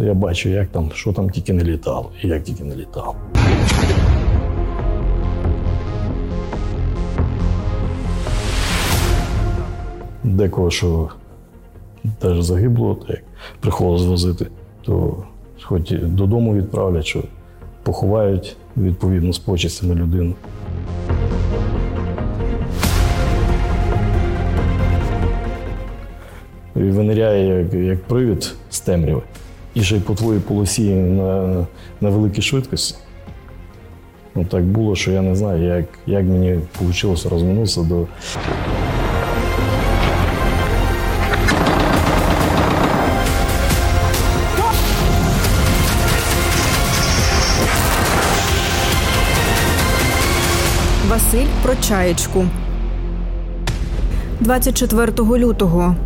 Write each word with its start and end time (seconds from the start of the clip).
то 0.00 0.06
я 0.06 0.14
бачу, 0.14 0.48
як 0.48 0.68
там, 0.68 0.90
що 0.94 1.12
там 1.12 1.30
тільки 1.30 1.52
не 1.52 1.64
літало, 1.64 2.10
і 2.22 2.28
як 2.28 2.42
тільки 2.42 2.64
не 2.64 2.76
літало. 2.76 3.14
Декого, 10.24 10.70
що 10.70 11.08
теж 12.18 12.40
загибло, 12.40 12.94
так 12.94 13.10
як 13.10 13.22
приходилось 13.60 14.06
возити, 14.06 14.46
то 14.82 15.24
хоч 15.62 15.90
додому 15.90 16.54
відправлять, 16.54 17.06
що 17.06 17.22
поховають 17.82 18.56
відповідно 18.76 19.32
з 19.32 19.38
почестями 19.38 19.94
людину. 19.94 20.34
І 26.76 26.80
виниряє 26.80 27.62
як, 27.62 27.74
як 27.74 28.04
привід 28.04 28.54
з 28.70 28.80
темряви. 28.80 29.22
І 29.74 29.82
ще 29.82 29.96
й 29.96 30.00
по 30.00 30.14
твоїй 30.14 30.40
полосі 30.40 30.94
на, 30.94 31.66
на 32.00 32.10
великій 32.10 32.42
швидкості. 32.42 32.94
Ну, 34.34 34.44
так 34.44 34.64
було, 34.64 34.96
що 34.96 35.10
я 35.10 35.22
не 35.22 35.36
знаю, 35.36 35.62
як, 35.62 35.84
як 36.06 36.24
мені 36.24 36.58
вийшло 36.80 37.16
розминутися 37.30 37.82
до. 37.82 38.06
Василь 51.08 51.46
про 51.62 51.74
чаєчку. 51.74 52.44
24 54.40 55.12
лютого. 55.38 55.96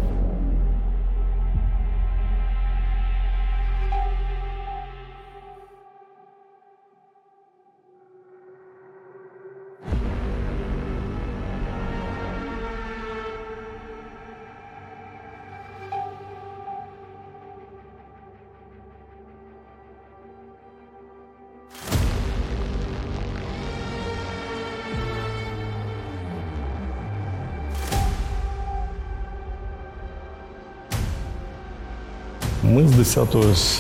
Ми 32.73 32.89
з 32.89 32.93
10 32.93 33.29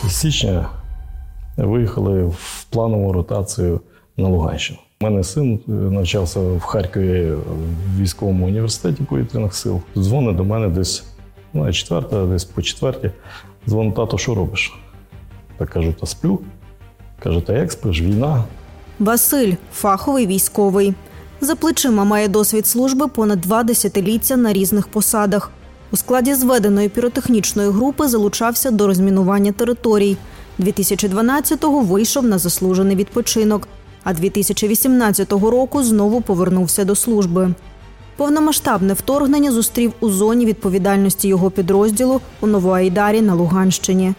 січня 0.08 0.68
виїхали 1.56 2.24
в 2.24 2.64
планову 2.70 3.12
ротацію 3.12 3.80
на 4.16 4.28
Луганщину. 4.28 4.78
У 5.00 5.04
мене 5.04 5.24
син 5.24 5.60
е, 5.68 5.72
навчався 5.72 6.40
в 6.40 6.60
Харкові 6.60 7.32
в 7.32 8.00
військовому 8.00 8.46
університеті 8.46 9.02
повітряних 9.02 9.54
сил. 9.54 9.80
Дзвонить 9.96 10.36
до 10.36 10.44
мене 10.44 10.68
десь 10.68 11.04
ну, 11.52 11.72
четверта, 11.72 12.26
десь 12.26 12.44
по 12.44 12.62
четвертій. 12.62 13.10
Дзвонить, 13.68 13.94
тато, 13.94 14.18
що 14.18 14.34
робиш? 14.34 14.74
Так 15.58 15.70
кажу, 15.70 15.94
та 16.00 16.06
сплю. 16.06 16.40
Каже, 17.22 17.40
та 17.40 17.52
як 17.52 17.72
спиш? 17.72 18.00
Війна. 18.00 18.44
Василь 18.98 19.54
фаховий 19.72 20.26
військовий. 20.26 20.94
За 21.40 21.56
плечима 21.56 22.04
має 22.04 22.28
досвід 22.28 22.66
служби 22.66 23.08
понад 23.08 23.40
два 23.40 23.62
десятиліття 23.62 24.36
на 24.36 24.52
різних 24.52 24.88
посадах. 24.88 25.50
У 25.94 25.96
складі 25.96 26.34
зведеної 26.34 26.88
піротехнічної 26.88 27.70
групи 27.70 28.08
залучався 28.08 28.70
до 28.70 28.86
розмінування 28.86 29.52
територій. 29.52 30.16
2012-го 30.58 31.80
вийшов 31.80 32.24
на 32.24 32.38
заслужений 32.38 32.96
відпочинок, 32.96 33.68
а 34.04 34.14
2018 34.14 35.32
року 35.32 35.82
знову 35.82 36.20
повернувся 36.20 36.84
до 36.84 36.94
служби. 36.94 37.54
Повномасштабне 38.16 38.92
вторгнення 38.92 39.52
зустрів 39.52 39.92
у 40.00 40.10
зоні 40.10 40.46
відповідальності 40.46 41.28
його 41.28 41.50
підрозділу 41.50 42.20
у 42.40 42.46
Новоайдарі 42.46 43.20
на 43.20 43.34
Луганщині. 43.34 44.14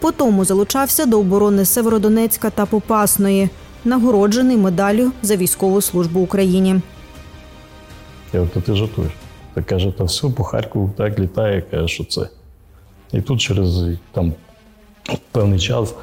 Потому 0.00 0.44
залучався 0.44 1.06
до 1.06 1.20
оборони 1.20 1.64
Северодонецька 1.64 2.50
та 2.50 2.66
Попасної, 2.66 3.48
нагороджений 3.84 4.56
медаллю 4.56 5.12
за 5.22 5.36
військову 5.36 5.80
службу 5.80 6.20
Україні. 6.20 6.80
Я 8.32 8.46
ти 8.46 8.74
жартуєш. 8.74 9.12
Та 9.54 9.62
каже, 9.62 9.90
та 9.90 10.04
все 10.04 10.28
по 10.28 10.44
Харкову 10.44 10.90
так 10.96 11.18
літає, 11.18 11.62
каже, 11.62 11.88
що 11.88 12.04
це. 12.04 12.28
І 13.12 13.20
тут 13.20 13.40
через 13.40 13.84
там, 14.12 14.32
певний 15.32 15.58
час 15.58 15.94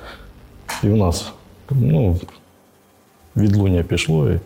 і 0.84 0.88
в 0.88 0.98
нас 0.98 1.32
ну, 1.72 2.20
відлуння 3.36 3.84
пішло, 3.84 4.32
і 4.32 4.40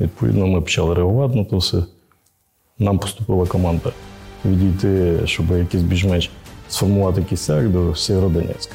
відповідно 0.00 0.46
ми 0.46 0.60
почали 0.60 0.94
реагувати 0.94 1.34
на 1.34 1.44
то 1.44 1.58
все. 1.58 1.84
Нам 2.78 2.98
поступила 2.98 3.46
команда 3.46 3.92
відійти, 4.44 5.20
щоб 5.24 5.50
якийсь 5.50 5.82
більш-менш 5.82 6.30
сформувати 6.68 7.22
кістяк 7.22 7.68
до 7.68 7.94
Сєвєродонецька. 7.94 8.74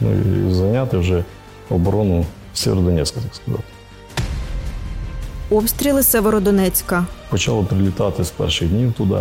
Ну 0.00 0.10
і 0.12 0.52
зайняти 0.54 0.96
вже 0.98 1.24
оборону 1.70 2.24
Сєвєродонецька, 2.54 3.20
так 3.20 3.34
сказати. 3.34 3.64
Обстріли 5.50 6.02
Северодонецька. 6.02 7.06
Почало 7.32 7.64
прилітати 7.64 8.24
з 8.24 8.30
перших 8.30 8.68
днів 8.68 8.92
туди. 8.92 9.18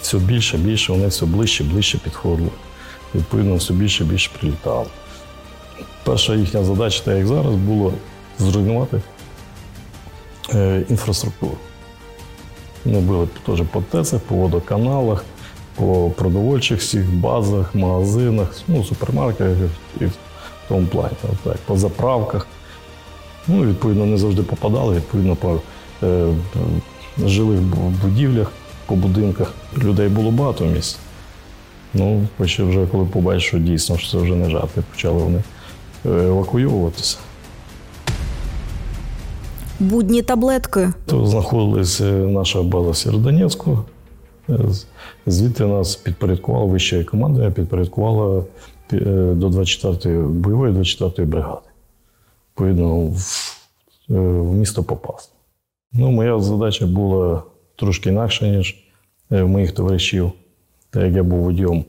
Все 0.00 0.18
більше, 0.18 0.58
більше, 0.58 0.92
вони 0.92 1.06
все 1.06 1.26
ближче, 1.26 1.64
ближче 1.64 1.98
підходили. 1.98 2.50
Відповідно, 3.14 3.54
все 3.54 3.74
більше, 3.74 4.04
більше 4.04 4.30
прилітало. 4.38 4.86
Перша 6.04 6.34
їхня 6.34 6.64
задача, 6.64 7.02
так 7.04 7.16
як 7.16 7.26
зараз, 7.26 7.54
було 7.54 7.92
зруйнувати 8.38 9.00
е, 10.54 10.84
інфраструктуру. 10.88 11.56
Вони 12.84 13.00
били 13.00 13.28
теж 13.46 13.62
по 13.72 13.80
ТЕЦах, 13.80 14.20
по 14.20 14.34
водоканалах, 14.34 15.24
по 15.74 16.10
продовольчих 16.10 16.78
всіх 16.80 17.10
базах, 17.10 17.74
магазинах, 17.74 18.60
ну, 18.68 18.84
супермаркетах 18.84 19.70
і 20.00 20.04
в 20.04 20.12
тому 20.68 20.86
плані, 20.86 21.14
так, 21.44 21.56
по 21.56 21.76
заправках. 21.76 22.46
Ну, 23.48 23.64
відповідно, 23.64 24.06
не 24.06 24.18
завжди 24.18 24.42
попадали, 24.42 24.94
відповідно, 24.94 25.36
по 25.36 25.60
е, 26.02 26.34
жилих 27.24 27.60
будівлях, 28.02 28.52
по 28.86 28.96
будинках. 28.96 29.54
Людей 29.78 30.08
було 30.08 30.30
багато 30.30 30.64
в 30.64 30.68
місті. 30.68 30.98
Ну, 31.94 32.26
почти 32.36 32.62
вже 32.62 32.86
коли 32.86 33.04
побачив, 33.04 33.42
що 33.42 33.58
дійсно 33.58 33.98
що 33.98 34.10
це 34.10 34.18
вже 34.18 34.34
не 34.34 34.50
жарти, 34.50 34.82
почали 34.90 35.22
вони 35.22 35.42
е, 36.06 36.08
евакуйовуватися. 36.08 37.18
Будні 39.80 40.22
таблетки. 40.22 40.92
То 41.06 41.26
знаходилась 41.26 42.00
е, 42.00 42.12
наша 42.12 42.62
база 42.62 42.94
Сєвєродонецьку. 42.94 43.78
Е, 44.48 44.58
Звідти 45.26 45.66
нас 45.66 45.96
підпорядкувала 45.96 46.64
вища 46.64 47.04
команда, 47.04 47.50
підпорядкувала 47.50 48.44
до 48.90 49.48
24-ї 49.48 50.28
бойової 50.28 50.72
24-ї 50.74 51.24
бригади. 51.26 51.60
Відповідно, 52.50 52.96
в, 52.96 53.52
в 54.08 54.54
місто 54.54 54.82
попасти. 54.82 55.35
Ну, 55.92 56.10
моя 56.10 56.40
задача 56.40 56.86
була 56.86 57.42
трошки 57.76 58.08
інакша, 58.08 58.48
ніж 58.48 58.84
е, 59.32 59.42
в 59.42 59.48
моїх 59.48 59.72
товаришів. 59.72 60.32
Так 60.90 61.02
як 61.02 61.14
я 61.14 61.22
був 61.22 61.38
водієм 61.38 61.84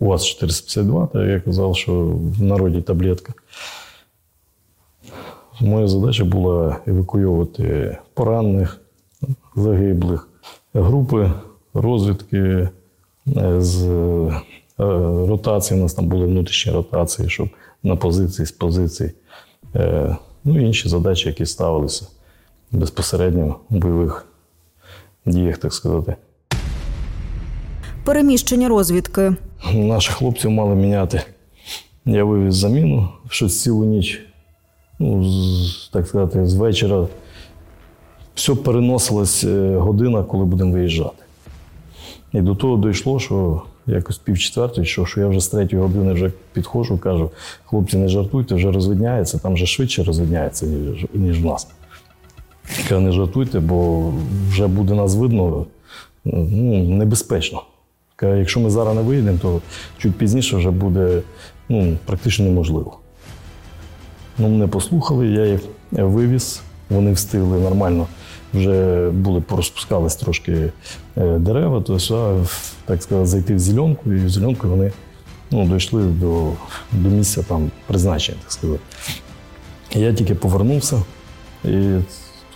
УАЗ-452, 0.00 1.08
так 1.12 1.28
я 1.28 1.40
казав, 1.40 1.76
що 1.76 1.92
в 2.38 2.42
народі 2.42 2.82
таблетка. 2.82 3.32
Моя 5.60 5.88
задача 5.88 6.24
була 6.24 6.76
евакуйовувати 6.86 7.96
поранених, 8.14 8.80
загиблих, 9.56 10.28
групи 10.74 11.32
розвідки 11.74 12.38
е, 12.38 13.60
з 13.60 13.84
е, 13.84 14.42
ротації. 15.28 15.80
У 15.80 15.82
нас 15.82 15.94
там 15.94 16.06
були 16.06 16.26
внутрішні 16.26 16.72
ротації, 16.72 17.28
щоб 17.28 17.48
на 17.82 17.96
позиції 17.96 18.46
з 18.46 18.52
позицій. 18.52 19.12
Е, 19.74 20.16
Ну 20.44 20.60
інші 20.60 20.88
задачі, 20.88 21.28
які 21.28 21.46
ставилися 21.46 22.06
безпосередньо 22.72 23.56
в 23.70 23.76
бойових 23.76 24.26
діях, 25.26 25.58
так 25.58 25.74
сказати. 25.74 26.16
Переміщення 28.04 28.68
розвідки. 28.68 29.32
Наших 29.74 30.14
хлопців 30.14 30.50
мали 30.50 30.74
міняти. 30.74 31.22
Я 32.04 32.24
вивіз 32.24 32.54
заміну 32.54 33.08
щось 33.28 33.62
цілу 33.62 33.84
ніч. 33.84 34.20
Ну, 34.98 35.24
з, 35.24 35.88
так 35.92 36.06
сказати, 36.06 36.46
з 36.46 36.54
вечора 36.54 37.06
все 38.34 38.54
переносилось 38.54 39.44
е, 39.44 39.76
година, 39.76 40.22
коли 40.22 40.44
будемо 40.44 40.72
виїжджати. 40.72 41.24
І 42.32 42.40
до 42.40 42.54
того 42.54 42.88
дійшло, 42.88 43.18
що 43.18 43.62
якось 43.86 44.18
пів 44.18 44.38
четвертої, 44.38 44.86
що, 44.86 45.06
що 45.06 45.20
я 45.20 45.26
вже 45.26 45.40
з 45.40 45.48
третьої 45.48 45.82
години 45.82 46.12
вже 46.12 46.32
підходжу, 46.52 46.98
кажу, 46.98 47.30
хлопці, 47.64 47.96
не 47.96 48.08
жартуйте, 48.08 48.54
вже 48.54 48.72
розвидняється, 48.72 49.38
там 49.38 49.54
вже 49.54 49.66
швидше 49.66 50.04
розвидняється, 50.04 50.66
ніж, 50.66 51.06
ніж 51.14 51.42
в 51.42 51.46
нас. 51.46 51.68
Кажу, 52.88 53.00
не 53.00 53.12
жартуйте, 53.12 53.60
бо 53.60 54.12
вже 54.48 54.66
буде 54.66 54.94
нас 54.94 55.14
видно 55.14 55.66
ну, 56.24 56.84
небезпечно. 56.84 57.62
Якщо 58.22 58.60
ми 58.60 58.70
зараз 58.70 58.96
не 58.96 59.02
вийдемо, 59.02 59.38
то 59.42 59.60
чуть 59.98 60.14
пізніше 60.14 60.56
вже 60.56 60.70
буде 60.70 61.22
ну, 61.68 61.96
практично 62.04 62.44
неможливо. 62.44 62.98
Ну, 64.38 64.48
мене 64.48 64.66
послухали, 64.66 65.28
я 65.28 65.46
їх 65.46 65.60
вивіз, 65.92 66.60
вони 66.90 67.12
встигли 67.12 67.58
нормально, 67.58 68.06
вже 68.54 69.10
були 69.10 69.40
порозпускались 69.40 70.16
трошки 70.16 70.72
е, 71.16 71.38
дерева, 71.38 71.80
то 71.80 71.94
все, 71.94 72.36
так 72.84 73.02
сказати, 73.02 73.26
зайти 73.26 73.54
в 73.54 73.58
зеленку, 73.58 74.12
і 74.12 74.16
в 74.16 74.30
зеленку 74.30 74.68
вони 74.68 74.92
ну, 75.50 75.66
дійшли 75.66 76.02
до, 76.02 76.52
до 76.92 77.08
місця 77.08 77.42
там 77.42 77.70
призначення, 77.86 78.38
так 78.42 78.52
сказати. 78.52 78.80
Я 79.94 80.12
тільки 80.12 80.34
повернувся, 80.34 81.02
і 81.64 81.98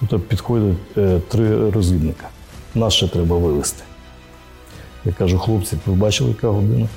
тут 0.09 0.29
підходять 0.29 0.77
е, 0.97 1.21
три 1.29 1.71
розвідника. 1.71 2.29
Нас 2.75 2.95
ще 2.95 3.09
треба 3.09 3.39
вивезти. 3.39 3.83
Я 5.05 5.13
кажу, 5.13 5.39
хлопці, 5.39 5.77
ви 5.87 5.95
бачили, 5.95 6.31
яка 6.31 6.49
година? 6.49 6.89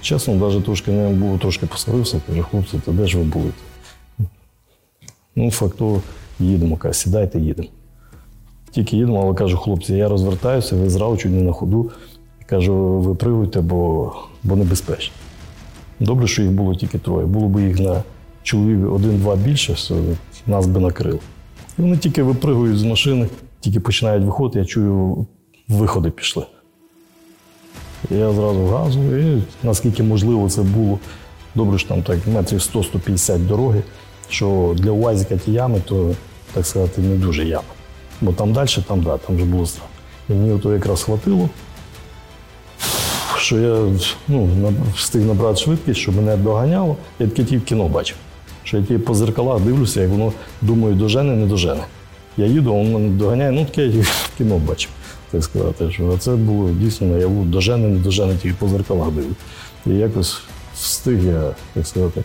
Чесно, 0.00 0.34
навіть 0.34 0.64
трошки 0.64 0.90
не 0.90 1.08
був, 1.08 1.40
трошки 1.40 1.66
посварився, 1.66 2.20
кажу, 2.26 2.42
хлопці, 2.42 2.80
то 2.84 2.92
де 2.92 3.06
ж 3.06 3.18
ви 3.18 3.24
були? 3.24 3.50
Ну, 5.36 5.50
факту, 5.50 6.02
їдемо, 6.40 6.76
каже, 6.76 6.94
сідайте, 6.94 7.40
їдемо. 7.40 7.68
Тільки 8.70 8.96
їдемо, 8.96 9.22
але 9.22 9.34
кажу, 9.34 9.56
хлопці, 9.56 9.94
я 9.94 10.08
розвертаюся, 10.08 10.76
ви 10.76 10.90
зразу 10.90 11.16
чуть 11.16 11.32
не 11.32 11.42
на 11.42 11.52
ходу. 11.52 11.90
Кажу, 12.46 12.74
випригуйте, 12.98 13.60
бо, 13.60 14.12
бо 14.42 14.56
небезпечно. 14.56 15.14
Добре, 16.00 16.26
що 16.26 16.42
їх 16.42 16.50
було 16.50 16.74
тільки 16.74 16.98
троє. 16.98 17.26
Було 17.26 17.48
б 17.48 17.60
їх 17.60 17.80
на 17.80 18.02
чоловік 18.42 18.92
один-два 18.92 19.36
більше, 19.36 19.72
все, 19.72 19.94
нас 20.46 20.66
би 20.66 20.80
накрило. 20.80 21.18
І 21.78 21.82
вони 21.82 21.96
тільки 21.96 22.22
випригують 22.22 22.78
з 22.78 22.82
машини, 22.82 23.28
тільки 23.60 23.80
починають 23.80 24.24
виходити, 24.24 24.58
я 24.58 24.64
чую, 24.64 25.26
виходи 25.68 26.10
пішли. 26.10 26.46
Я 28.10 28.32
зразу 28.32 28.66
газу, 28.66 29.16
і 29.16 29.42
наскільки 29.62 30.02
можливо 30.02 30.48
це 30.48 30.62
було. 30.62 30.98
Добре, 31.54 31.78
що 31.78 31.88
там 31.88 32.02
так 32.02 32.18
метрів 32.26 32.58
100-150 32.58 33.38
дороги, 33.38 33.82
що 34.28 34.74
для 34.78 34.90
УАЗіка 34.90 35.36
ті 35.36 35.52
ями, 35.52 35.80
то, 35.84 36.14
так 36.52 36.66
сказати, 36.66 37.00
не 37.00 37.16
дуже 37.16 37.44
ями. 37.44 37.64
Бо 38.20 38.32
там 38.32 38.52
далі, 38.52 38.68
там 38.88 39.00
да, 39.00 39.18
там 39.18 39.36
вже 39.36 39.44
було 39.44 39.66
страшно. 39.66 39.88
І 40.28 40.32
мені 40.32 40.52
ото 40.52 40.74
якраз 40.74 41.02
хватило, 41.02 41.48
що 43.36 43.58
я 43.58 43.92
ну, 44.28 44.48
встиг 44.96 45.22
набрати 45.22 45.60
швидкість, 45.60 46.00
щоб 46.00 46.16
мене 46.16 46.36
доганяло. 46.36 46.96
Я 47.18 47.26
таке 47.26 47.44
тільки 47.44 47.58
в 47.58 47.64
кіно 47.64 47.88
бачив. 47.88 48.16
Що 48.64 48.76
я 48.76 48.82
тільки 48.82 48.98
по 48.98 49.14
зеркалах 49.14 49.60
дивлюся, 49.60 50.00
як 50.00 50.10
воно 50.10 50.32
думаю, 50.62 50.94
дожене, 50.94 51.36
не 51.36 51.46
дожене. 51.46 51.84
Я 52.36 52.46
їду, 52.46 52.70
а 52.70 52.76
воно 52.76 53.08
доганяє, 53.08 53.50
ну 53.50 53.64
таке 53.64 53.86
я 53.86 54.02
в 54.02 54.30
кіно 54.38 54.58
бачив, 54.58 54.90
так 55.30 55.44
сказати. 55.44 55.90
Що 55.90 56.18
це 56.18 56.30
було 56.30 56.70
дійсно 56.70 57.06
наяву, 57.06 57.44
дожене, 57.44 57.88
не 57.88 57.98
дожене, 57.98 58.36
тільки 58.42 58.56
по 58.58 58.68
зеркалах 58.68 59.10
дивлюсь. 59.10 59.36
І 59.86 59.90
якось 59.90 60.38
встиг 60.74 61.26
я, 61.26 61.50
так 61.74 61.86
сказати. 61.86 62.22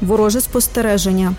Вороже 0.00 0.40
спостереження. 0.40 1.34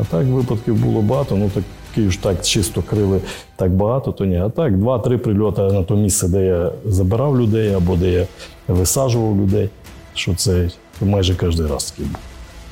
А 0.00 0.04
так 0.04 0.26
випадків 0.26 0.74
було 0.74 1.02
багато, 1.02 1.36
ну 1.36 1.50
такі 1.94 2.10
ж 2.10 2.22
так 2.22 2.42
чисто 2.42 2.82
крили 2.82 3.20
так 3.56 3.70
багато, 3.70 4.12
то 4.12 4.24
ні. 4.24 4.36
А 4.36 4.48
так, 4.48 4.78
два-три 4.78 5.18
прильоти 5.18 5.62
на 5.62 5.82
то 5.82 5.96
місце, 5.96 6.28
де 6.28 6.46
я 6.46 6.72
забирав 6.84 7.40
людей 7.40 7.72
або 7.72 7.96
де 7.96 8.10
я 8.10 8.26
висаджував 8.68 9.36
людей, 9.36 9.70
що 10.14 10.34
це 10.34 10.70
майже 11.00 11.34
кожен 11.34 11.66
раз 11.66 11.90
такий 11.90 12.04
був. 12.04 12.20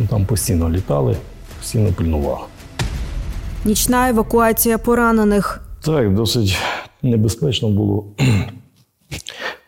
Ну, 0.03 0.09
там 0.09 0.27
постійно 0.27 0.71
літали, 0.71 1.17
постійно 1.59 1.93
пильнували. 1.93 2.47
Нічна 3.65 4.09
евакуація 4.09 4.79
поранених. 4.79 5.65
Так, 5.85 6.15
досить 6.15 6.57
небезпечно 7.03 7.69
було, 7.69 8.05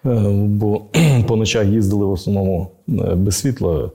Е, 0.07 0.31
бо 0.47 0.83
по 1.27 1.37
ночах 1.37 1.67
їздили 1.67 2.07
в 2.07 2.11
основному 2.11 2.71
е, 2.89 3.15
без 3.15 3.37
світла. 3.37 3.91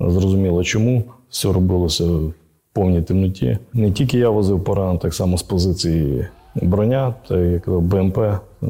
Зрозуміло 0.00 0.64
чому. 0.64 1.04
Все 1.30 1.52
робилося 1.52 2.04
в 2.04 2.32
повній 2.72 3.02
темноті. 3.02 3.58
Не 3.72 3.90
тільки 3.90 4.18
я 4.18 4.30
возив 4.30 4.64
поранених, 4.64 5.02
так 5.02 5.14
само 5.14 5.38
з 5.38 5.42
позиції 5.42 6.26
броня, 6.54 7.14
та 7.28 7.38
як 7.38 7.68
БМП. 7.68 8.18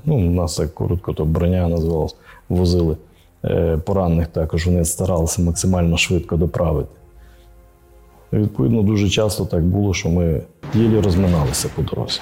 Ну, 0.05 0.17
у 0.17 0.31
нас 0.31 0.57
так 0.57 0.75
коротко, 0.75 1.13
то 1.13 1.25
броня 1.25 1.69
називалась, 1.69 2.17
возили 2.49 2.97
Е, 3.45 3.79
поранених 3.85 4.27
також. 4.27 4.67
Вони 4.67 4.85
старалися 4.85 5.43
максимально 5.43 5.97
швидко 5.97 6.37
доправити. 6.37 6.89
Відповідно, 8.33 8.83
дуже 8.83 9.09
часто 9.09 9.45
так 9.45 9.65
було, 9.65 9.95
що 9.95 10.09
ми 10.09 10.43
єлі 10.75 11.01
розминалися 11.01 11.69
по 11.75 11.83
дорозі. 11.83 12.21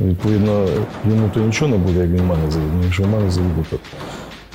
Відповідно, 0.00 0.66
йому 1.08 1.30
то 1.34 1.40
нічого 1.40 1.70
не 1.70 1.78
буде, 1.78 2.00
як 2.00 2.08
він 2.08 2.20
в 2.20 2.26
мене 2.26 2.50
заїде. 2.50 2.72
Якщо 2.84 3.02
в 3.02 3.08
мене 3.08 3.30
заїде, 3.30 3.64
то 3.70 3.76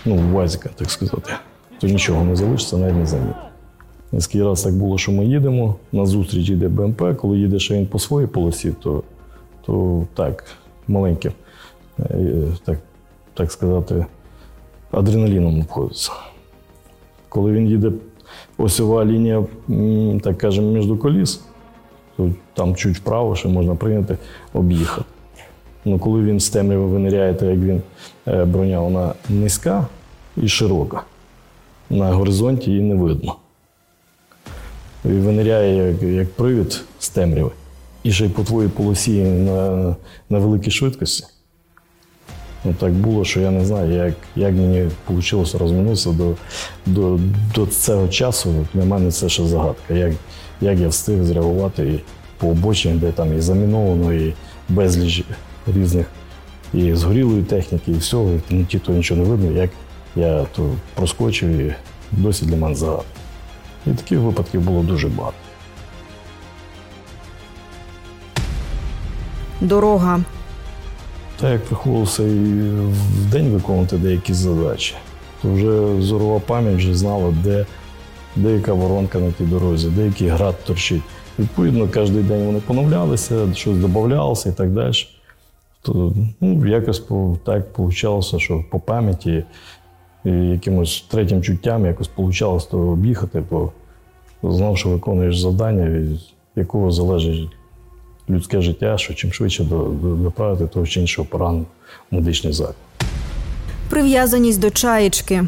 ну, 0.06 0.16
в 0.16 0.32
Вазіка, 0.32 0.70
так 0.76 0.92
сказати, 0.92 1.34
то 1.80 1.88
нічого 1.88 2.24
не 2.24 2.36
залишиться, 2.36 2.78
навіть 2.78 2.96
не 2.96 3.06
замітить. 3.06 3.36
Скільки 4.20 4.46
раз 4.46 4.64
так 4.64 4.74
було, 4.74 4.98
що 4.98 5.12
ми 5.12 5.26
їдемо, 5.26 5.76
на 5.92 6.06
зустріч 6.06 6.50
йде 6.50 6.68
БМП, 6.68 7.02
коли 7.18 7.38
їде 7.38 7.60
ще 7.60 7.74
він 7.74 7.88
по 7.88 8.00
своїй 8.00 8.28
полосі, 8.28 8.74
то, 8.84 9.04
то 9.66 10.06
так, 10.14 10.44
маленьким, 10.88 11.32
е, 12.00 12.44
так, 12.66 12.78
так 13.34 13.52
сказати, 13.52 14.06
адреналіном 14.92 15.60
обходиться. 15.60 16.12
Коли 17.30 17.52
він 17.52 17.68
їде 17.68 17.92
осьова 18.58 19.06
лінія, 19.06 19.44
так 20.24 20.38
кажемо, 20.38 20.72
між 20.72 21.00
коліс, 21.02 21.42
там 22.54 22.76
чуть 22.76 22.98
вправо 22.98 23.36
ще 23.36 23.48
можна 23.48 23.76
прийняти, 23.76 24.18
об'їхати. 24.54 25.06
Ну, 25.86 26.00
коли 26.00 26.24
він 26.24 26.40
з 26.40 26.50
темряви 26.50 26.86
виниряє, 26.86 27.34
так 27.34 27.50
як 27.50 27.60
він 27.60 27.82
е, 28.28 28.46
броня, 28.46 28.80
вона 28.80 29.14
низька 29.30 29.88
і 30.38 30.48
широка. 30.48 31.04
На 31.90 32.14
горизонті 32.14 32.72
її 32.72 32.84
не 32.84 32.96
видно. 32.96 33.36
І 35.06 35.08
виниряє 35.08 35.92
як, 35.92 36.04
як 36.04 36.34
привід 36.34 36.84
з 37.00 37.10
темряви. 37.10 37.52
І 38.04 38.12
ще 38.12 38.26
й 38.26 38.30
по 38.30 38.44
твоїй 38.44 38.70
полосі 38.70 39.24
на, 39.24 39.96
на 40.30 40.40
великій 40.40 40.72
швидкості. 40.72 41.35
Ну, 42.66 42.74
так 42.74 42.94
було, 42.94 43.26
що 43.26 43.40
я 43.40 43.52
не 43.52 43.66
знаю, 43.66 43.92
як, 43.92 44.14
як 44.36 44.54
мені 44.54 44.90
вийшло 45.08 45.46
розминутися 45.60 46.10
до, 46.12 46.34
до, 46.86 47.20
до 47.56 47.68
цього 47.68 48.08
часу. 48.08 48.66
Для 48.74 48.86
мене 48.86 49.12
це 49.12 49.30
ще 49.30 49.46
загадка. 49.46 49.94
Як, 49.94 50.12
як 50.62 50.80
я 50.80 50.88
встиг 50.88 51.24
зреагувати 51.24 51.84
і 51.84 52.00
по 52.38 52.48
обочині, 52.48 53.00
де 53.00 53.12
там 53.12 53.38
і 53.38 53.42
заміновано, 53.42 54.14
і 54.14 54.34
безліч 54.70 55.24
різних 55.76 56.06
і 56.74 56.96
згорілої 56.96 57.44
техніки, 57.44 57.92
і 57.92 57.98
всього, 57.98 58.32
ну, 58.50 58.66
ті, 58.66 58.80
то 58.80 58.92
нічого 58.92 59.22
не 59.22 59.30
видно, 59.30 59.62
як 59.62 59.70
я 60.16 60.46
то 60.56 60.70
проскочив 60.94 61.50
і 61.50 61.76
досі 62.12 62.46
для 62.46 62.56
мене 62.56 62.76
загадка. 62.76 63.06
І 63.88 63.90
таких 63.90 64.20
випадків 64.20 64.62
було 64.62 64.84
дуже 64.84 65.08
багато. 65.08 65.38
Дорога. 69.62 70.20
Так 71.40 71.52
як 71.52 71.66
приходилося 71.66 72.24
і 72.24 72.70
в 72.90 73.32
день 73.32 73.50
виконувати 73.50 73.98
деякі 73.98 74.34
задачі, 74.34 74.94
то 75.42 75.54
вже 75.54 76.02
зорова 76.02 76.40
пам'ять 76.40 76.76
вже 76.76 76.96
знала, 76.96 77.34
де, 77.44 77.66
де 78.36 78.52
яка 78.52 78.74
воронка 78.74 79.20
на 79.20 79.32
тій 79.32 79.44
дорозі, 79.44 79.90
де 79.90 80.30
град 80.30 80.56
торчить. 80.66 81.02
Відповідно, 81.40 81.90
кожен 81.94 82.28
день 82.28 82.46
вони 82.46 82.60
поновлялися, 82.60 83.54
щось 83.54 83.78
додавалося 83.78 84.50
і 84.50 84.54
так 84.54 84.72
далі. 84.72 84.94
То, 85.82 86.14
ну, 86.42 86.66
якось 86.66 87.04
так 87.44 87.80
вийшло, 87.80 88.22
що 88.22 88.66
по 88.72 88.80
пам'яті 88.80 89.44
і 90.26 90.32
якимось 90.32 91.06
третім 91.08 91.42
чуттям 91.42 91.86
якось 91.86 92.10
вийшло 92.18 92.62
об'їхати, 92.72 93.44
бо 93.52 93.72
знав, 94.44 94.78
що 94.78 94.90
виконуєш 94.90 95.40
завдання, 95.40 95.90
від 95.90 96.20
якого 96.56 96.92
залежить 96.92 97.50
людське 98.30 98.62
життя, 98.62 98.98
що 98.98 99.14
чим 99.14 99.34
швидше 99.34 99.64
до- 99.64 99.84
до- 100.02 100.16
доправити 100.16 100.68
того 100.68 100.88
чи 100.88 101.00
іншого 101.02 101.28
пораненого 101.32 101.66
в 102.12 102.16
медичний 102.16 102.54
заклад. 102.54 102.76
Прив'язаність 103.90 104.60
до 104.60 104.70
чаєчки. 104.70 105.44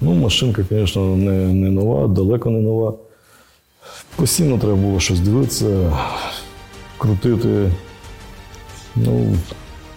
Ну, 0.00 0.14
машинка, 0.14 0.64
звісно, 0.70 1.16
не, 1.16 1.30
не 1.54 1.70
нова, 1.70 2.08
далеко 2.08 2.50
не 2.50 2.60
нова. 2.60 2.94
Постійно 4.16 4.58
треба 4.58 4.74
було 4.76 5.00
щось 5.00 5.20
дивитися, 5.20 5.92
крутити. 6.98 7.70
Ну, 8.96 9.36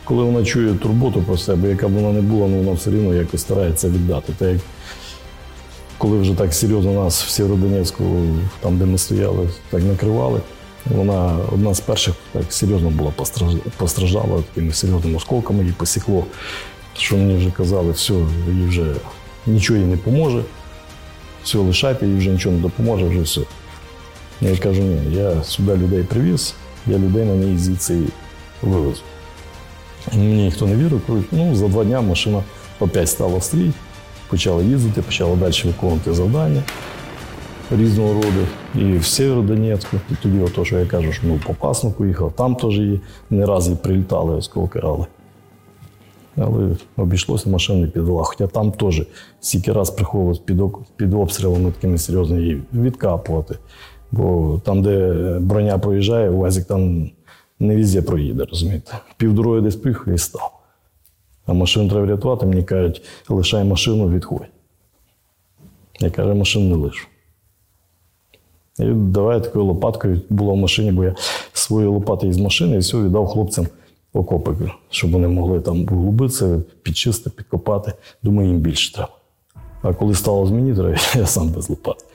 коли 0.04 0.24
вона 0.24 0.46
чує 0.46 0.74
турботу 0.74 1.22
про 1.22 1.38
себе, 1.38 1.70
яка 1.70 1.88
б 1.88 1.92
вона 1.92 2.12
не 2.12 2.22
була, 2.22 2.48
ну, 2.48 2.58
вона 2.58 2.72
все 2.72 2.92
рівно 2.92 3.14
якось 3.14 3.42
старається 3.42 3.90
віддати. 3.90 4.34
Так 4.38 4.50
як 4.52 4.60
коли 5.98 6.18
вже 6.20 6.34
так 6.34 6.54
серйозно 6.54 6.94
нас 6.94 7.24
в 7.24 7.30
Сєвєродонецьку, 7.30 8.04
там, 8.60 8.78
де 8.78 8.86
ми 8.86 8.98
стояли, 8.98 9.50
так 9.70 9.84
накривали, 9.84 10.42
вона 10.86 11.38
одна 11.52 11.74
з 11.74 11.80
перших 11.80 12.14
так 12.32 12.54
серйозно 12.54 12.90
була 12.90 13.12
постраждала 13.78 14.44
такими 14.54 14.74
серйозними 14.74 15.18
осколками, 15.18 15.60
її 15.60 15.74
посікло. 15.78 16.26
Що 16.98 17.18
мені 17.18 17.38
вже 17.38 17.52
казали, 17.52 17.92
все, 17.92 18.14
їй 18.54 18.68
вже 18.68 18.96
нічого 19.46 19.80
їй 19.80 19.86
не 19.86 19.98
поможе, 19.98 20.44
все, 21.44 21.58
лишайте, 21.58 22.08
їй 22.08 22.18
вже 22.18 22.30
нічого 22.30 22.56
не 22.56 22.62
допоможе, 22.62 23.06
вже 23.06 23.22
все. 23.22 23.42
Я 24.42 24.58
кажу, 24.58 24.82
ні, 24.82 25.16
я 25.16 25.44
сюди 25.44 25.76
людей 25.76 26.04
привіз, 26.04 26.54
я 26.88 26.98
людей 26.98 27.26
на 27.26 27.36
ній 27.36 27.58
звідси 27.58 28.00
вивезу. 28.62 29.02
Мені 30.14 30.44
ніхто 30.44 30.68
не 30.68 30.76
вірив, 30.76 31.26
ну, 31.32 31.56
за 31.56 31.68
два 31.68 31.84
дні 31.84 31.96
машина 31.96 32.44
опять 32.80 33.10
стала 33.10 33.42
стрій, 33.42 33.72
почала 34.28 34.64
їздити, 34.64 35.02
почала 35.02 35.36
далі 35.36 35.54
виконувати 35.66 36.14
завдання 36.14 36.64
різного 37.72 38.14
роду. 38.14 38.48
І 38.76 38.98
в 38.98 39.06
Сєвєродонецьку, 39.06 39.98
і 40.12 40.14
тоді, 40.24 40.40
ото, 40.40 40.66
що 40.66 40.80
я 40.80 40.86
кажу, 40.86 41.12
що 41.12 41.28
ну, 41.28 41.40
по 41.48 41.54
Пасну 41.54 41.92
поїхав, 41.92 42.34
там 42.34 42.56
теж 42.56 42.80
є, 42.80 43.00
не 43.30 43.46
раз 43.46 43.70
і 43.70 43.76
прилітали 43.76 44.36
осколки, 44.36 44.80
але, 44.84 45.06
але 46.38 46.76
обійшлося, 46.98 47.50
машина 47.50 47.80
не 47.80 47.88
підвела. 47.88 48.24
Хоча 48.24 48.48
там 48.48 48.72
теж 48.72 49.04
стільки 49.40 49.74
раз 49.74 49.90
приходилось 49.90 50.40
під, 50.40 50.62
під 50.96 51.14
обстрілами 51.14 51.72
такими 51.72 51.98
серйозними 51.98 52.42
її 52.42 52.62
відкапувати. 52.74 53.56
Бо 54.12 54.60
там, 54.66 54.82
де 54.82 55.14
броня 55.40 55.78
проїжджає, 55.78 56.30
УАЗик 56.30 56.66
там 56.66 57.12
не 57.60 57.76
везде 57.76 58.02
проїде, 58.02 58.46
розумієте. 58.46 58.92
Півдороги 59.18 59.62
десь 59.62 59.76
приїхав 59.76 60.14
і 60.14 60.18
став. 60.18 60.52
А 61.46 61.54
машину 61.54 61.90
треба 61.90 62.08
рятувати, 62.08 62.46
мені 62.46 62.64
кажуть, 62.64 63.02
лишай 63.30 63.64
машину, 63.64 64.10
відходь. 64.10 64.48
Я 66.00 66.10
кажу, 66.10 66.36
машину 66.36 66.70
не 66.70 66.76
лишу. 66.76 67.08
І 68.80 68.86
давай 68.86 69.44
такою 69.44 69.66
лопаткою 69.66 70.22
було 70.30 70.54
в 70.54 70.58
машині, 70.58 70.92
бо 70.92 71.04
я 71.04 71.16
свої 71.54 71.88
лопати 71.88 72.28
із 72.28 72.38
машини 72.38 72.76
і 72.76 72.80
все 72.80 72.98
віддав 72.98 73.28
хлопцям 73.28 73.68
окопи, 74.14 74.72
щоб 74.90 75.12
вони 75.12 75.28
могли 75.28 75.60
там 75.62 75.82
углубитися, 75.82 76.62
підчистити, 76.84 77.36
підкопати. 77.36 77.94
Думаю, 78.24 78.48
їм 78.48 78.58
більше 78.58 78.94
треба. 78.94 79.10
А 79.82 79.94
коли 79.94 80.16
стало 80.16 80.46
змінити, 80.46 80.98
я 81.16 81.26
сам 81.26 81.50
без 81.50 81.70
лопат. 81.70 82.06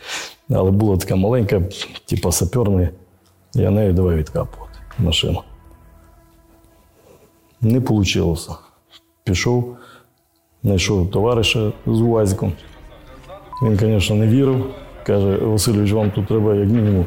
Але 0.50 0.70
була 0.70 0.96
така 0.96 1.16
маленька, 1.16 1.62
типу 2.06 2.32
саперна, 2.32 2.88
я 3.54 3.70
нею 3.70 3.92
давай 3.92 4.16
відкапувати 4.16 4.78
машину. 4.98 5.42
Не 7.60 7.78
вийшло. 7.78 8.58
Пішов, 9.24 9.76
знайшов 10.62 11.10
товариша 11.10 11.72
з 11.86 12.00
УАЗиком. 12.00 12.52
Він, 13.62 13.76
звісно, 13.76 14.16
не 14.16 14.26
вірив. 14.26 14.74
Каже, 15.06 15.36
Васильович, 15.36 15.92
вам 15.92 16.10
тут 16.10 16.26
треба 16.26 16.54
як 16.54 16.68
мінімум 16.68 17.06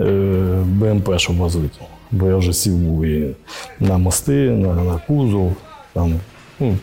е, 0.00 0.62
БМП, 0.64 1.18
щоб 1.18 1.36
витягнув. 1.36 1.88
Бо 2.10 2.26
я 2.26 2.36
вже 2.36 2.52
сів 2.52 2.76
був 2.76 3.04
і 3.04 3.34
на 3.80 3.98
мости, 3.98 4.50
на, 4.50 4.74
на 4.74 4.98
кузов. 4.98 5.56
Там, 5.92 6.14
ну, 6.60 6.76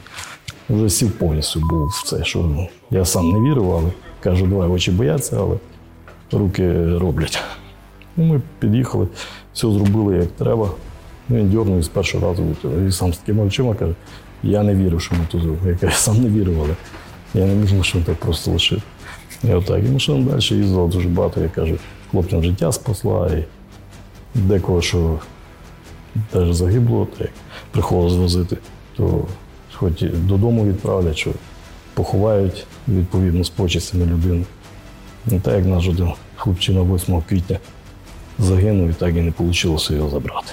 вже 0.69 0.89
сів 0.89 1.11
повністю 1.11 1.59
був 1.59 1.87
в 1.87 2.03
це, 2.05 2.23
що 2.23 2.67
я 2.91 3.05
сам 3.05 3.29
не 3.29 3.49
вірив, 3.49 3.71
але 3.71 3.91
кажу, 4.19 4.47
давай 4.47 4.69
очі 4.69 4.91
бояться, 4.91 5.37
але 5.39 5.55
руки 6.31 6.97
роблять. 6.97 7.39
Ну, 8.17 8.25
ми 8.25 8.41
під'їхали, 8.59 9.07
все 9.53 9.71
зробили 9.71 10.17
як 10.17 10.27
треба. 10.27 10.69
Ну, 11.29 11.37
Він 11.37 11.49
дьорнув 11.49 11.83
з 11.83 11.87
першого 11.87 12.27
разу. 12.27 12.43
І 12.87 12.91
сам 12.91 13.13
з 13.13 13.17
такими 13.17 13.43
очима 13.43 13.75
каже, 13.75 13.93
я 14.43 14.63
не 14.63 14.75
вірив, 14.75 15.01
що 15.01 15.15
ми 15.15 15.21
тут 15.31 15.41
зробили. 15.41 15.69
Я 15.69 15.75
кажу, 15.75 15.95
сам 15.95 16.21
не 16.21 16.29
вірив, 16.29 16.61
але 16.61 16.73
я 17.33 17.45
не 17.45 17.55
міг 17.55 17.73
машину 17.73 18.03
так 18.03 18.15
просто 18.15 18.51
лишити. 18.51 18.81
І 19.43 19.53
отак. 19.53 19.85
І 19.85 19.89
машина 19.89 20.31
далі 20.31 20.41
їздила 20.41 20.87
дуже 20.87 21.09
багато, 21.09 21.41
я 21.41 21.49
кажу, 21.49 21.77
хлопцям 22.11 22.43
життя 22.43 22.71
спасла. 22.71 23.27
І 23.27 23.43
декого, 24.35 24.81
що 24.81 25.19
теж 26.29 26.53
загибло, 26.53 27.05
так 27.05 27.21
як 27.21 27.31
приходилось 27.71 28.13
звозити, 28.13 28.57
то 28.97 29.25
хоч 29.73 30.01
додому 30.01 30.65
відправлять, 30.65 31.17
що 31.17 31.31
поховають 31.93 32.65
відповідно 32.87 33.43
з 33.43 33.49
почестями 33.49 34.05
людини. 34.05 34.45
Не 35.25 35.39
так, 35.39 35.55
як 35.55 35.65
наш 35.65 35.87
один 35.87 36.11
хлопчина 36.35 36.81
8 36.81 37.21
квітня 37.21 37.59
загинув 38.39 38.89
і 38.89 38.93
так 38.93 39.15
і 39.15 39.21
не 39.21 39.33
вийшло 39.37 39.77
його 39.89 40.09
забрати. 40.09 40.51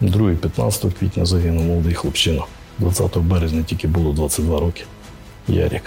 Другий 0.00 0.36
15 0.36 0.94
квітня 0.94 1.24
загинув 1.24 1.64
молодий 1.64 1.94
хлопчина. 1.94 2.42
20 2.78 3.18
березня 3.18 3.62
тільки 3.62 3.88
було 3.88 4.12
22 4.12 4.60
роки. 4.60 4.84
Ярік. 5.48 5.82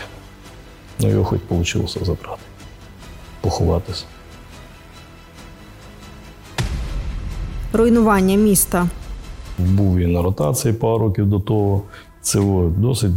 Ну 1.01 1.09
його 1.09 1.23
хоч 1.23 1.39
вийшло 1.49 2.05
забрати, 2.05 2.41
поховатися. 3.41 4.05
Руйнування 7.73 8.35
міста. 8.35 8.87
Був 9.57 9.97
і 9.97 10.07
на 10.07 10.21
ротації 10.21 10.73
пару 10.73 10.97
років 10.97 11.25
до 11.25 11.39
того. 11.39 11.81
Це 12.21 12.39
досить 12.77 13.11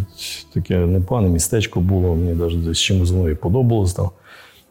таке 0.54 0.78
непогане 0.78 1.28
містечко 1.28 1.80
було. 1.80 2.14
Мені 2.14 2.32
навіть 2.32 2.64
десь 2.64 2.78
чимось 2.78 3.12
і 3.32 3.34
подобалось 3.34 3.94
там. 3.94 4.10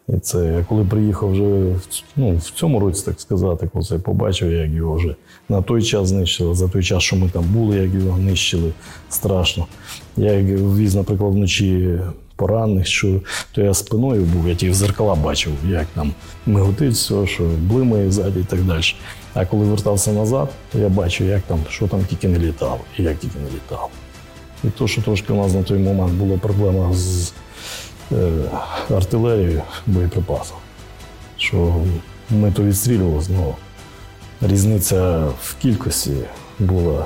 І 0.09 0.19
це 0.19 0.45
я 0.45 0.65
коли 0.69 0.85
приїхав 0.85 1.31
вже 1.31 1.43
в, 1.43 1.87
ну, 2.15 2.37
в 2.37 2.41
цьому 2.41 2.79
році, 2.79 3.05
так 3.05 3.21
сказати, 3.21 3.69
коли 3.73 3.85
це 3.85 3.99
побачив, 3.99 4.51
як 4.51 4.71
його 4.71 4.95
вже 4.95 5.15
на 5.49 5.61
той 5.61 5.83
час 5.83 6.07
знищили, 6.07 6.55
за 6.55 6.67
той 6.67 6.83
час, 6.83 7.03
що 7.03 7.15
ми 7.15 7.29
там 7.29 7.43
були, 7.43 7.77
як 7.77 7.93
його 7.93 8.17
нищили, 8.17 8.71
страшно. 9.09 9.67
Я 10.17 10.31
як 10.33 10.59
віз, 10.59 10.95
наприклад, 10.95 11.33
вночі 11.33 11.99
поранених, 12.43 12.87
що 12.87 13.19
то 13.51 13.61
я 13.61 13.73
спиною 13.73 14.23
був, 14.23 14.47
я 14.47 14.55
ті 14.55 14.69
в 14.69 14.73
зеркала 14.73 15.15
бачив, 15.15 15.53
як 15.67 15.85
там 15.95 16.13
миготить 16.45 16.93
все, 16.93 17.27
що 17.27 17.43
блимає 17.43 18.11
ззаді 18.11 18.39
і 18.39 18.43
так 18.43 18.63
далі. 18.63 18.83
А 19.33 19.45
коли 19.45 19.65
вертався 19.65 20.11
назад, 20.11 20.49
то 20.71 20.79
я 20.79 20.89
бачив, 20.89 21.27
як 21.27 21.41
там, 21.41 21.59
що 21.69 21.87
там 21.87 22.05
тільки 22.05 22.27
не 22.27 22.39
літало, 22.39 22.79
і 22.97 23.03
як 23.03 23.17
тільки 23.19 23.39
не 23.39 23.45
літало. 23.55 23.89
І 24.63 24.67
то, 24.67 24.87
що 24.87 25.01
трошки 25.01 25.33
у 25.33 25.35
нас 25.35 25.53
на 25.53 25.63
той 25.63 25.79
момент 25.79 26.13
була 26.13 26.37
проблема 26.37 26.93
з 26.93 27.33
е, 28.11 28.31
артилерією, 28.89 29.61
боєприпасом, 29.87 30.57
що 31.37 31.75
ми 32.29 32.51
то 32.51 32.63
відстрілювалися, 32.63 33.29
але 33.39 34.51
різниця 34.51 35.27
в 35.43 35.55
кількості 35.61 36.11
була 36.59 37.05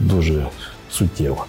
дуже 0.00 0.46
суттєва. 0.90 1.44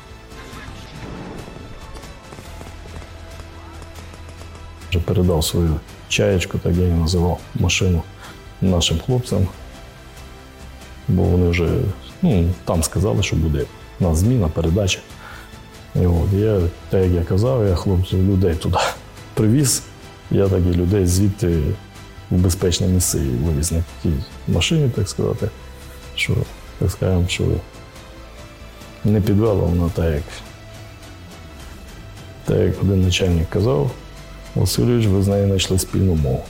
Вже 4.98 5.06
передав 5.06 5.44
свою 5.44 5.80
чаєчку, 6.10 6.58
так 6.58 6.76
я 6.76 6.84
її 6.84 6.96
називав, 6.96 7.40
машину 7.56 8.04
нашим 8.62 9.00
хлопцям, 9.00 9.48
бо 11.08 11.24
вони 11.24 11.50
вже 11.50 11.70
ну, 12.22 12.50
там 12.66 12.84
сказали, 12.84 13.24
що 13.24 13.36
буде 13.36 13.66
у 14.00 14.04
нас 14.04 14.18
зміна, 14.18 14.48
передача. 14.48 15.00
І 15.96 16.06
от, 16.06 16.34
я, 16.34 16.60
так 16.90 17.04
як 17.04 17.12
я 17.12 17.24
казав, 17.24 17.68
я 17.68 17.76
хлопців 17.76 18.28
людей 18.28 18.56
туди 18.56 18.78
привіз. 19.34 19.84
Я 20.32 20.48
так 20.48 20.60
і 20.60 20.78
людей 20.78 21.06
звідти 21.06 21.48
в 22.32 22.36
безпечне 22.36 22.88
місце 22.88 23.18
вивіз 23.18 23.72
на 23.72 23.84
тій 24.04 24.14
машині, 24.48 24.90
так 24.96 25.10
сказати, 25.10 25.50
що, 26.16 26.34
так 26.80 26.92
скажемо, 26.92 27.28
що 27.28 27.44
не 29.06 29.22
підвела 29.22 29.64
вона 29.64 29.90
так, 29.90 30.14
як, 30.14 30.24
так 32.46 32.58
як 32.58 32.82
один 32.82 33.02
начальник 33.02 33.50
казав, 33.50 33.92
Васильович, 34.60 35.06
ви 35.08 35.24
з 35.24 35.28
нею 35.28 35.48
знайшли 35.48 35.80
спільну 35.80 36.16
мову. 36.16 36.44